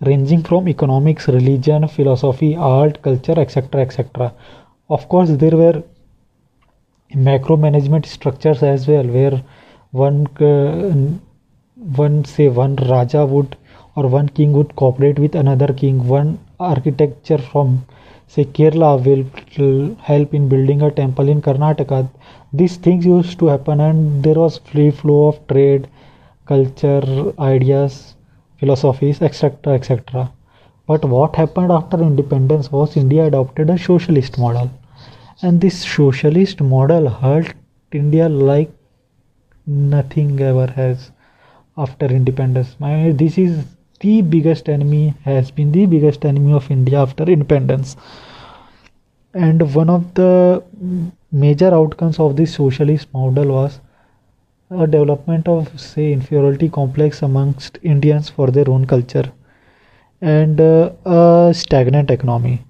ranging 0.00 0.42
from 0.42 0.68
economics, 0.68 1.26
religion, 1.28 1.88
philosophy, 1.88 2.54
art, 2.56 3.02
culture, 3.02 3.38
etc. 3.40 3.82
etc. 3.82 4.32
Of 4.88 5.08
course, 5.08 5.30
there 5.30 5.56
were 5.62 5.82
macro-management 7.14 8.06
structures 8.06 8.62
as 8.62 8.86
well, 8.86 9.06
where 9.18 9.42
one 9.90 10.26
uh, 10.52 11.18
one 12.02 12.24
say 12.24 12.48
one 12.48 12.76
Raja 12.76 13.26
would 13.26 13.56
or 13.96 14.06
one 14.06 14.28
king 14.28 14.52
would 14.52 14.76
cooperate 14.76 15.18
with 15.18 15.34
another 15.34 15.72
king 15.72 16.06
one 16.06 16.38
architecture 16.60 17.38
from 17.38 17.84
say 18.32 18.44
kerala 18.56 18.90
will 19.06 19.96
help 20.08 20.34
in 20.38 20.48
building 20.48 20.82
a 20.88 20.90
temple 20.90 21.28
in 21.28 21.40
karnataka. 21.42 22.08
These 22.52 22.76
things 22.76 23.06
used 23.06 23.38
to 23.40 23.46
happen 23.46 23.80
and 23.80 24.22
there 24.24 24.40
was 24.44 24.58
free 24.72 24.90
flow 24.90 25.20
of 25.28 25.46
trade 25.48 25.88
culture 26.46 27.32
ideas 27.38 27.96
philosophies 28.60 29.22
etc 29.22 29.74
etc 29.74 30.30
but 30.90 31.04
what 31.14 31.36
happened 31.40 31.72
after 31.78 31.98
independence 32.06 32.70
was 32.76 32.96
india 33.00 33.26
adopted 33.30 33.70
a 33.70 33.78
socialist 33.78 34.38
model. 34.44 34.70
And 35.42 35.60
this 35.64 35.76
socialist 35.82 36.60
model 36.60 37.08
hurt 37.08 37.52
india 37.98 38.28
like 38.28 38.72
nothing 39.66 40.40
ever 40.40 40.66
has 40.78 41.10
after 41.84 42.06
independence. 42.06 42.74
My, 42.78 43.12
this 43.12 43.38
is 43.38 43.64
the 44.00 44.22
biggest 44.22 44.68
enemy 44.68 45.14
has 45.24 45.50
been 45.50 45.72
the 45.72 45.86
biggest 45.86 46.24
enemy 46.24 46.52
of 46.52 46.70
India 46.70 47.00
after 47.00 47.24
independence. 47.24 47.96
And 49.34 49.74
one 49.74 49.90
of 49.90 50.14
the 50.14 50.62
major 51.30 51.72
outcomes 51.72 52.18
of 52.18 52.36
this 52.36 52.54
socialist 52.54 53.12
model 53.12 53.48
was 53.48 53.80
a 54.70 54.86
development 54.86 55.48
of, 55.48 55.78
say, 55.80 56.12
inferiority 56.12 56.68
complex 56.68 57.22
amongst 57.22 57.78
Indians 57.82 58.28
for 58.28 58.50
their 58.50 58.68
own 58.68 58.86
culture 58.86 59.30
and 60.20 60.60
uh, 60.60 60.90
a 61.04 61.52
stagnant 61.54 62.10
economy. 62.10 62.64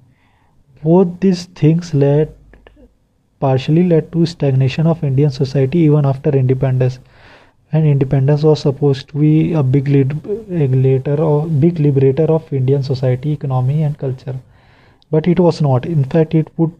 Both 0.82 1.20
these 1.20 1.46
things 1.46 1.92
led 1.94 2.34
partially 3.40 3.84
led 3.88 4.12
to 4.12 4.26
stagnation 4.26 4.86
of 4.86 5.02
Indian 5.02 5.30
society 5.30 5.78
even 5.78 6.04
after 6.04 6.30
independence 6.30 6.98
and 7.72 7.86
independence 7.86 8.42
was 8.42 8.60
supposed 8.60 9.08
to 9.08 9.18
be 9.18 9.52
a 9.52 9.62
big 9.62 9.88
lead 9.88 10.12
regulator 10.48 11.20
or 11.20 11.46
big 11.46 11.78
liberator 11.78 12.24
of 12.24 12.52
Indian 12.52 12.82
society, 12.82 13.32
economy, 13.32 13.82
and 13.82 13.96
culture. 13.96 14.36
But 15.10 15.28
it 15.28 15.38
was 15.38 15.60
not. 15.60 15.86
In 15.86 16.04
fact, 16.04 16.34
it 16.34 16.54
put 16.56 16.72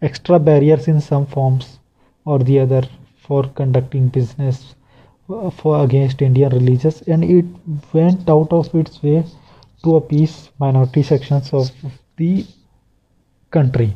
extra 0.00 0.38
barriers 0.38 0.88
in 0.88 1.00
some 1.00 1.26
forms 1.26 1.78
or 2.24 2.38
the 2.38 2.58
other 2.60 2.82
for 3.16 3.44
conducting 3.48 4.08
business 4.08 4.74
uh, 5.28 5.50
for 5.50 5.84
against 5.84 6.22
Indian 6.22 6.50
religious, 6.52 7.02
and 7.02 7.24
it 7.24 7.44
went 7.92 8.28
out 8.28 8.52
of 8.52 8.74
its 8.74 9.02
way 9.02 9.24
to 9.84 9.96
appease 9.96 10.50
minority 10.58 11.02
sections 11.02 11.52
of 11.52 11.70
the 12.16 12.46
country. 13.50 13.94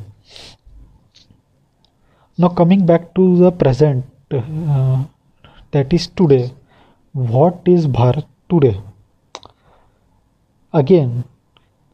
Now, 2.36 2.48
coming 2.48 2.84
back 2.84 3.14
to 3.14 3.36
the 3.38 3.50
present. 3.50 4.04
Uh, 4.30 5.04
that 5.72 5.92
is 5.92 6.06
today 6.20 6.52
what 7.12 7.60
is 7.66 7.86
bharat 7.86 8.26
today? 8.48 8.80
Again 10.72 11.24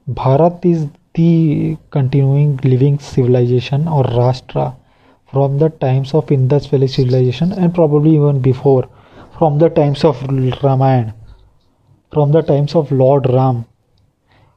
bharat 0.09 0.65
is 0.65 0.89
the 1.15 1.77
continuing 1.91 2.57
living 2.63 2.99
civilization 2.99 3.89
or 3.89 4.05
rashtra 4.05 4.77
from 5.33 5.59
the 5.59 5.69
times 5.69 6.15
of 6.15 6.31
indus 6.31 6.67
valley 6.67 6.89
civilization 6.89 7.53
and 7.53 7.75
probably 7.75 8.15
even 8.15 8.41
before 8.41 8.89
from 9.39 9.59
the 9.59 9.69
times 9.69 10.05
of 10.05 10.23
ramayana 10.63 11.15
from 12.13 12.33
the 12.33 12.43
times 12.43 12.75
of 12.75 12.93
lord 12.93 13.29
ram. 13.29 13.65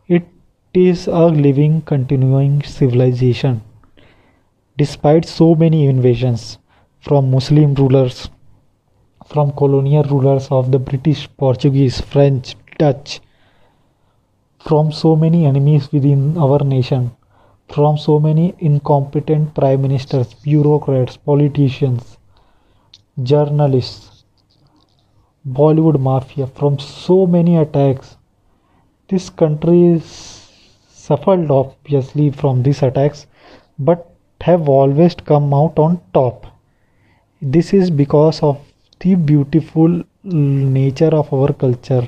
It 0.08 0.28
is 0.74 1.08
a 1.08 1.26
living 1.26 1.82
continuing 1.82 2.62
civilization 2.64 3.62
despite 4.78 5.26
so 5.26 5.54
many 5.56 5.88
invasions 5.88 6.58
from 7.00 7.32
muslim 7.32 7.74
rulers 7.74 8.30
from 9.32 9.52
colonial 9.54 10.04
rulers 10.04 10.48
of 10.52 10.72
the 10.72 10.80
British, 10.80 11.30
Portuguese, 11.38 12.02
French, 12.02 12.56
Dutch, 12.78 13.22
from 14.60 14.92
so 14.92 15.16
many 15.16 15.46
enemies 15.46 15.92
within 15.92 16.38
our 16.38 16.60
nation, 16.60 17.12
from 17.70 17.98
so 17.98 18.20
many 18.20 18.54
incompetent 18.60 19.54
prime 19.56 19.82
ministers, 19.82 20.34
bureaucrats, 20.34 21.16
politicians, 21.16 22.18
journalists, 23.24 24.26
Bollywood 25.48 26.00
mafia, 26.00 26.48
from 26.48 26.78
so 26.78 27.26
many 27.26 27.56
attacks. 27.58 28.18
This 29.08 29.30
country 29.30 30.02
suffered 30.90 31.50
obviously 31.50 32.32
from 32.32 32.64
these 32.64 32.84
attacks, 32.84 33.28
but 33.80 34.14
have 34.42 34.68
always 34.68 35.16
come 35.16 35.54
out 35.54 35.80
on 35.80 36.02
top. 36.14 36.46
This 37.42 37.74
is 37.74 37.90
because 37.90 38.44
of 38.44 38.60
the 39.02 39.16
beautiful 39.16 40.02
nature 40.24 41.14
of 41.22 41.34
our 41.34 41.54
culture 41.54 42.08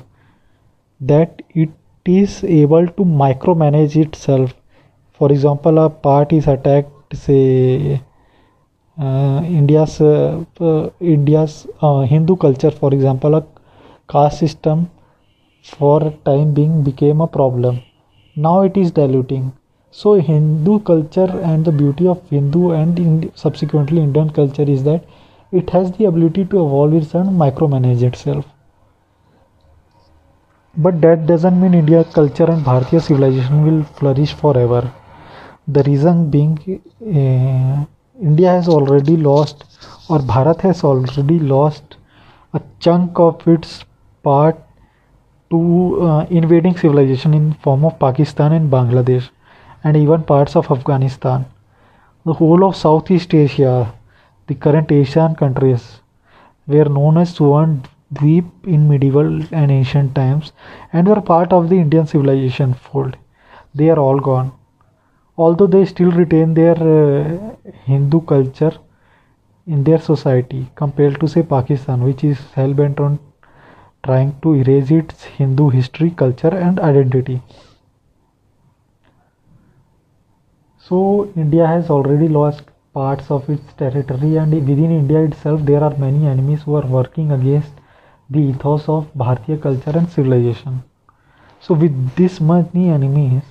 that 1.00 1.42
it 1.50 1.70
is 2.04 2.42
able 2.44 2.86
to 2.86 3.04
micromanage 3.04 3.96
itself. 3.96 4.54
For 5.12 5.30
example 5.32 5.78
a 5.78 5.90
part 5.90 6.32
is 6.32 6.46
attacked 6.46 7.16
say 7.16 8.00
uh, 8.98 9.42
india's 9.44 10.00
uh, 10.00 10.44
uh, 10.60 10.90
india's 11.00 11.66
hindu 12.12 12.36
culture 12.36 12.70
for 12.70 12.92
example 12.94 13.34
a 13.34 13.44
caste 14.08 14.38
system 14.38 14.88
for 15.62 16.12
time 16.24 16.52
being 16.52 16.82
became 16.82 17.20
a 17.20 17.26
problem. 17.26 17.80
Now 18.36 18.62
it 18.62 18.76
is 18.76 18.90
diluting. 18.90 19.52
So 19.90 20.14
hindu 20.14 20.80
culture 20.80 21.30
and 21.42 21.64
the 21.64 21.72
beauty 21.72 22.06
of 22.06 22.28
hindu 22.28 22.72
and 22.72 22.98
in 22.98 23.32
subsequently 23.34 24.02
indian 24.02 24.30
culture 24.30 24.68
is 24.76 24.84
that 24.84 25.04
it 25.62 25.70
has 25.70 25.92
the 25.98 26.04
ability 26.12 26.44
to 26.44 26.64
evolve 26.66 26.94
itself 27.02 27.26
and 27.28 27.40
micromanage 27.46 28.02
itself 28.10 28.44
but 30.76 31.00
that 31.00 31.26
doesn't 31.26 31.60
mean 31.60 31.74
India 31.74 32.04
culture 32.04 32.44
and 32.44 32.64
Bharatiya 32.64 33.00
civilization 33.00 33.64
will 33.64 33.84
flourish 33.84 34.32
forever. 34.32 34.92
The 35.68 35.82
reason 35.84 36.30
being, 36.30 36.58
uh, 37.00 37.84
India 38.20 38.50
has 38.50 38.68
already 38.68 39.16
lost, 39.16 39.64
or 40.08 40.18
Bharat 40.18 40.60
has 40.62 40.82
already 40.82 41.38
lost, 41.38 41.96
a 42.52 42.60
chunk 42.80 43.18
of 43.18 43.46
its 43.46 43.84
part 44.22 44.58
to 45.50 46.02
uh, 46.02 46.26
invading 46.30 46.76
civilization 46.76 47.34
in 47.34 47.52
form 47.54 47.84
of 47.84 47.98
Pakistan 47.98 48.52
and 48.52 48.70
Bangladesh, 48.70 49.30
and 49.84 49.96
even 49.96 50.24
parts 50.24 50.56
of 50.56 50.70
Afghanistan. 50.70 51.44
The 52.24 52.32
whole 52.32 52.64
of 52.64 52.74
Southeast 52.74 53.32
Asia, 53.32 53.92
the 54.46 54.54
current 54.54 54.92
Asian 54.92 55.34
countries, 55.34 56.00
were 56.66 56.86
known 56.86 57.18
as 57.18 57.38
Suvan 57.38 57.84
Dweep 58.14 58.46
in 58.64 58.88
medieval 58.88 59.42
and 59.52 59.70
ancient 59.70 60.14
times 60.14 60.52
and 60.92 61.08
were 61.08 61.20
part 61.20 61.52
of 61.52 61.68
the 61.68 61.78
Indian 61.78 62.06
civilization 62.06 62.74
fold. 62.74 63.16
They 63.74 63.90
are 63.90 63.98
all 63.98 64.20
gone. 64.20 64.52
Although 65.38 65.68
they 65.68 65.84
still 65.86 66.10
retain 66.10 66.54
their 66.54 66.76
uh, 66.76 67.70
Hindu 67.84 68.22
culture 68.22 68.72
in 69.66 69.84
their 69.84 69.98
society 70.00 70.70
compared 70.76 71.20
to 71.20 71.28
say 71.28 71.42
Pakistan 71.42 72.02
which 72.04 72.24
is 72.24 72.40
hell 72.52 72.72
bent 72.72 73.00
on 73.00 73.18
trying 74.04 74.34
to 74.42 74.54
erase 74.54 74.90
its 74.90 75.24
Hindu 75.24 75.70
history, 75.70 76.10
culture 76.10 76.54
and 76.56 76.80
identity. 76.80 77.42
So 80.78 81.32
India 81.34 81.66
has 81.66 81.90
already 81.90 82.28
lost 82.28 82.62
parts 82.94 83.30
of 83.30 83.48
its 83.50 83.72
territory 83.74 84.36
and 84.36 84.52
within 84.68 84.90
India 84.98 85.20
itself 85.28 85.60
there 85.70 85.82
are 85.82 85.96
many 85.98 86.26
enemies 86.26 86.62
who 86.62 86.76
are 86.80 86.86
working 86.86 87.32
against 87.32 87.72
the 88.30 88.40
ethos 88.40 88.88
of 88.88 89.12
Bharatiya 89.14 89.60
culture 89.60 89.96
and 89.98 90.08
civilization. 90.08 90.82
So 91.60 91.74
with 91.74 92.14
this 92.14 92.40
many 92.40 92.88
enemies, 92.90 93.42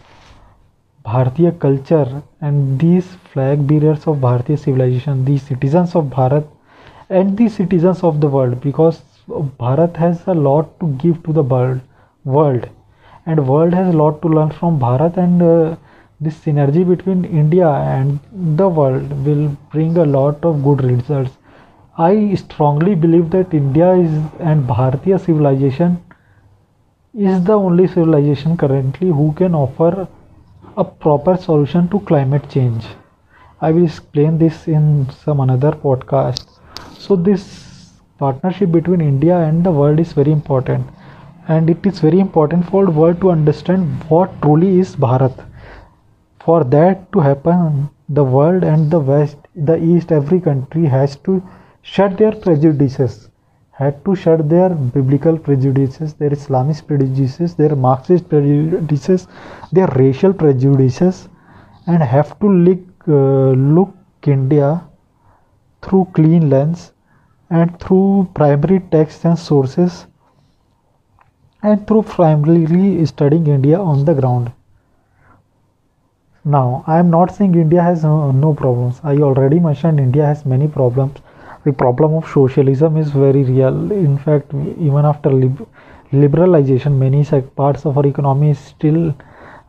Bharatiya 1.05 1.59
culture 1.59 2.23
and 2.41 2.79
these 2.79 3.07
flag 3.31 3.67
bearers 3.67 4.07
of 4.07 4.17
Bharatiya 4.17 4.59
civilization, 4.59 5.25
the 5.25 5.37
citizens 5.37 5.95
of 5.95 6.05
Bharat 6.05 6.47
and 7.09 7.37
the 7.37 7.49
citizens 7.49 8.03
of 8.03 8.21
the 8.21 8.27
world 8.27 8.61
because 8.61 9.01
Bharat 9.27 9.97
has 9.97 10.25
a 10.27 10.33
lot 10.33 10.79
to 10.79 10.87
give 11.03 11.21
to 11.23 11.33
the 11.33 11.43
world, 11.43 11.81
world 12.23 12.69
and 13.25 13.47
world 13.47 13.73
has 13.73 13.93
a 13.93 13.97
lot 13.97 14.21
to 14.21 14.27
learn 14.27 14.51
from 14.51 14.79
Bharat 14.79 15.17
and 15.17 15.41
uh, 15.41 15.75
this 16.23 16.37
synergy 16.45 16.87
between 16.87 17.25
India 17.25 17.69
and 17.69 18.19
the 18.63 18.67
world 18.67 19.11
will 19.25 19.47
bring 19.71 19.97
a 19.97 20.05
lot 20.05 20.43
of 20.43 20.63
good 20.63 20.83
results 20.83 21.37
I 21.97 22.33
strongly 22.35 22.95
believe 22.95 23.29
that 23.31 23.53
India 23.53 23.93
is 23.93 24.11
and 24.39 24.67
Bharatiya 24.67 25.19
civilization 25.19 25.99
is 27.13 27.43
the 27.43 27.53
only 27.53 27.87
civilization 27.87 28.57
currently 28.57 29.09
who 29.09 29.31
can 29.33 29.53
offer 29.53 30.07
a 30.75 30.83
proper 30.83 31.37
solution 31.37 31.87
to 31.89 31.99
climate 31.99 32.49
change. 32.49 32.83
I 33.61 33.71
will 33.71 33.85
explain 33.85 34.39
this 34.39 34.67
in 34.67 35.07
some 35.23 35.39
another 35.39 35.71
podcast. 35.71 36.47
So 36.97 37.15
this 37.15 37.91
partnership 38.17 38.71
between 38.71 38.99
India 39.01 39.37
and 39.37 39.63
the 39.63 39.71
world 39.71 39.99
is 39.99 40.13
very 40.13 40.31
important 40.31 40.87
and 41.47 41.69
it 41.69 41.85
is 41.85 41.99
very 41.99 42.19
important 42.19 42.67
for 42.69 42.85
the 42.85 42.91
world 42.91 43.21
to 43.21 43.29
understand 43.29 44.03
what 44.09 44.41
truly 44.41 44.79
is 44.79 44.95
Bharat. 44.95 45.45
For 46.45 46.65
that 46.65 47.11
to 47.13 47.21
happen, 47.21 47.89
the 48.09 48.23
world 48.23 48.63
and 48.63 48.91
the 48.91 48.99
west, 48.99 49.37
the 49.55 49.77
east, 49.81 50.11
every 50.11 50.41
country 50.41 50.85
has 50.85 51.15
to 51.27 51.41
shed 51.81 52.17
their 52.17 52.33
prejudices, 52.33 53.29
had 53.71 54.03
to 54.03 54.13
shed 54.13 54.49
their 54.49 54.69
biblical 54.69 55.37
prejudices, 55.37 56.13
their 56.15 56.31
Islamist 56.31 56.85
prejudices, 56.85 57.55
their 57.55 57.77
Marxist 57.77 58.27
prejudices, 58.27 59.27
their 59.71 59.87
racial 59.95 60.33
prejudices, 60.33 61.29
and 61.87 62.03
have 62.03 62.37
to 62.39 62.49
look, 62.49 62.79
uh, 63.07 63.51
look 63.51 63.95
India 64.23 64.83
through 65.81 66.09
clean 66.13 66.49
lens 66.49 66.91
and 67.49 67.79
through 67.79 68.27
primary 68.33 68.81
texts 68.91 69.23
and 69.23 69.39
sources 69.39 70.07
and 71.61 71.87
through 71.87 72.03
primarily 72.03 73.05
studying 73.05 73.47
India 73.47 73.79
on 73.79 74.03
the 74.03 74.13
ground. 74.13 74.51
Now, 76.45 76.83
I 76.87 76.99
am 76.99 77.09
not 77.09 77.35
saying 77.35 77.55
India 77.55 77.81
has 77.81 78.03
no, 78.03 78.31
no 78.31 78.53
problems. 78.53 79.01
I 79.03 79.17
already 79.17 79.59
mentioned 79.59 79.99
India 79.99 80.25
has 80.25 80.45
many 80.45 80.67
problems 80.67 81.19
the 81.65 81.71
problem 81.71 82.13
of 82.15 82.27
socialism 82.27 82.97
is 82.97 83.11
very 83.11 83.43
real. 83.43 83.91
In 83.91 84.17
fact, 84.17 84.53
even 84.53 85.05
after 85.05 85.29
lib- 85.31 85.67
liberalization, 86.11 86.97
many 86.97 87.23
parts 87.55 87.85
of 87.85 87.97
our 87.97 88.05
economy 88.05 88.49
is 88.49 88.59
still 88.59 89.15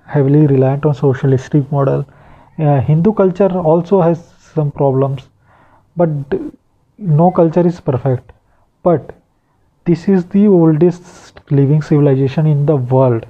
heavily 0.07 0.47
reliant 0.47 0.85
on 0.85 0.95
socialistic 0.95 1.71
model. 1.71 2.05
Uh, 2.59 2.81
Hindu 2.81 3.13
culture 3.13 3.51
also 3.59 4.01
has 4.01 4.25
some 4.55 4.73
problems, 4.73 5.29
but 5.97 6.09
no 6.99 7.31
culture 7.31 7.67
is 7.67 7.81
perfect. 7.81 8.33
But 8.83 9.15
this 9.85 10.09
is 10.09 10.25
the 10.27 10.49
oldest 10.49 11.41
living 11.51 11.83
civilization 11.83 12.47
in 12.47 12.67
the 12.67 12.77
world, 12.77 13.27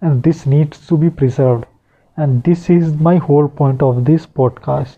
and 0.00 0.22
this 0.22 0.46
needs 0.46 0.86
to 0.86 0.96
be 0.96 1.10
preserved. 1.10 1.64
And 2.16 2.42
this 2.42 2.68
is 2.68 2.94
my 2.94 3.16
whole 3.16 3.46
point 3.46 3.82
of 3.82 4.04
this 4.04 4.26
podcast. 4.26 4.96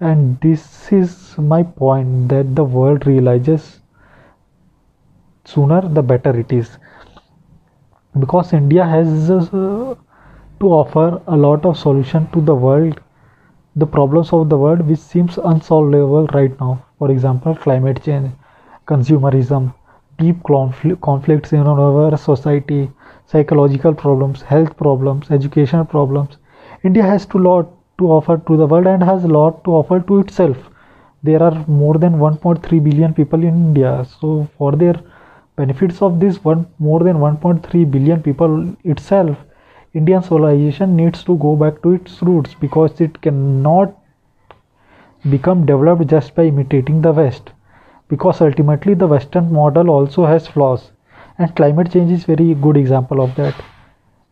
And 0.00 0.40
this 0.40 0.90
is 0.90 1.36
my 1.38 1.62
point 1.62 2.28
that 2.30 2.56
the 2.56 2.64
world 2.64 3.06
realizes 3.06 3.80
sooner 5.44 5.82
the 5.82 6.02
better 6.02 6.36
it 6.38 6.52
is. 6.52 6.78
Because 8.18 8.52
india 8.52 8.84
has 8.84 9.30
uh, 9.30 9.94
to 10.60 10.66
offer 10.78 11.20
a 11.26 11.36
lot 11.36 11.64
of 11.64 11.76
solution 11.78 12.26
to 12.32 12.40
the 12.40 12.54
world 12.54 13.00
the 13.76 13.86
problems 13.86 14.32
of 14.32 14.48
the 14.48 14.58
world 14.58 14.80
which 14.88 14.98
seems 14.98 15.38
unsolvable 15.38 16.26
right 16.34 16.58
now. 16.60 16.84
For 16.98 17.10
example 17.10 17.54
climate 17.54 18.02
change 18.04 18.32
consumerism 18.86 19.72
deep 20.18 20.42
conflicts 21.02 21.52
in 21.52 21.66
our 21.66 22.16
society 22.16 22.90
psychological 23.30 23.94
problems 23.94 24.42
health 24.42 24.76
problems 24.76 25.30
educational 25.30 25.84
problems. 25.84 26.36
India 26.82 27.02
has 27.02 27.26
to 27.26 27.38
lot 27.38 27.68
to 27.98 28.10
offer 28.16 28.36
to 28.48 28.56
the 28.56 28.66
world 28.66 28.86
and 28.86 29.02
has 29.02 29.24
a 29.24 29.28
lot 29.28 29.62
to 29.64 29.70
offer 29.80 30.00
to 30.00 30.18
itself. 30.20 30.56
There 31.22 31.42
are 31.42 31.64
more 31.68 31.94
than 31.98 32.14
1.3 32.14 32.82
billion 32.88 33.14
people 33.14 33.42
in 33.42 33.54
india. 33.68 34.04
So 34.18 34.48
for 34.56 34.72
their 34.72 34.98
benefits 35.56 36.02
of 36.02 36.18
this 36.20 36.42
one 36.42 36.66
more 36.78 37.00
than 37.00 37.18
1.3 37.18 37.90
billion 37.96 38.22
people 38.22 38.54
itself 38.84 39.36
indian 40.00 40.22
civilization 40.22 40.94
needs 40.96 41.24
to 41.28 41.36
go 41.44 41.56
back 41.62 41.82
to 41.82 41.92
its 41.98 42.22
roots 42.22 42.54
because 42.60 43.00
it 43.06 43.20
cannot 43.26 43.96
become 45.28 45.66
developed 45.66 46.06
just 46.06 46.34
by 46.34 46.44
imitating 46.44 47.02
the 47.02 47.12
west. 47.12 47.50
Because 48.08 48.40
ultimately 48.40 48.94
the 48.94 49.06
western 49.06 49.52
model 49.52 49.90
also 49.90 50.24
has 50.26 50.46
flaws 50.46 50.90
and 51.40 51.54
climate 51.56 51.90
change 51.92 52.12
is 52.12 52.24
very 52.24 52.54
good 52.54 52.76
example 52.76 53.20
of 53.20 53.34
that. 53.36 53.54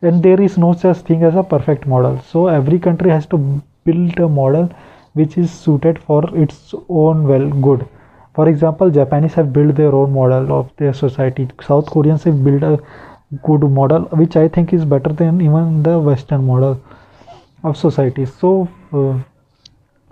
And 0.03 0.23
there 0.23 0.40
is 0.40 0.57
no 0.59 0.73
such 0.75 0.99
thing 0.99 1.23
as 1.25 1.35
a 1.35 1.42
perfect 1.42 1.87
model. 1.87 2.21
So 2.21 2.47
every 2.49 2.79
country 2.79 3.11
has 3.11 3.27
to 3.27 3.38
build 3.85 4.18
a 4.21 4.29
model 4.29 4.71
which 5.14 5.38
is 5.38 5.51
suited 5.51 5.99
for 5.99 6.23
its 6.37 6.75
own 6.88 7.27
well 7.27 7.49
good. 7.68 7.87
For 8.35 8.49
example 8.49 8.90
japanese 8.90 9.35
have 9.35 9.53
built 9.53 9.75
their 9.75 9.94
own 10.01 10.12
model 10.12 10.53
of 10.59 10.71
their 10.77 10.92
society. 10.92 11.49
South 11.66 11.87
koreans 11.87 12.25
have 12.25 12.44
built 12.44 12.62
a 12.62 12.79
good 13.47 13.64
model 13.79 14.05
which 14.21 14.37
i 14.42 14.47
think 14.49 14.73
is 14.73 14.85
better 14.85 15.12
than 15.23 15.40
even 15.49 15.83
the 15.83 15.99
western 15.99 16.47
model 16.47 16.81
of 17.64 17.77
society. 17.77 18.27
So 18.27 18.68
uh, 18.92 19.18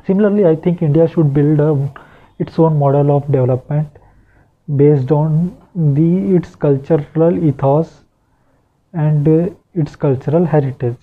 similarly 0.07 0.47
i 0.47 0.57
think 0.65 0.83
india 0.89 1.07
should 1.13 1.33
build 1.37 1.61
a, 1.61 1.71
its 2.39 2.59
own 2.59 2.79
model 2.79 3.15
of 3.17 3.31
development 3.37 3.89
based 4.83 5.13
on 5.13 5.57
the 5.77 6.35
its 6.35 6.57
cultural 6.57 7.39
ethos 7.45 8.03
and 8.93 9.29
uh, 9.29 9.49
its 9.75 9.95
cultural 9.97 10.45
heritage. 10.45 10.99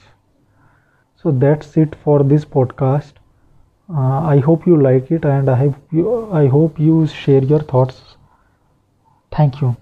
So 1.16 1.32
that's 1.32 1.76
it 1.76 1.96
for 2.04 2.24
this 2.24 2.46
podcast. 2.46 3.14
Uh, 3.90 4.22
i 4.34 4.40
hope 4.40 4.68
you 4.68 4.78
like 4.82 5.12
it 5.12 5.26
and 5.26 5.50
i 5.50 5.56
hope 5.56 5.76
you 5.92 6.32
i 6.32 6.48
hope 6.48 6.80
you 6.80 7.08
share 7.08 7.44
your 7.44 7.60
thoughts. 7.62 8.16
Thank 9.32 9.62
you 9.62 9.76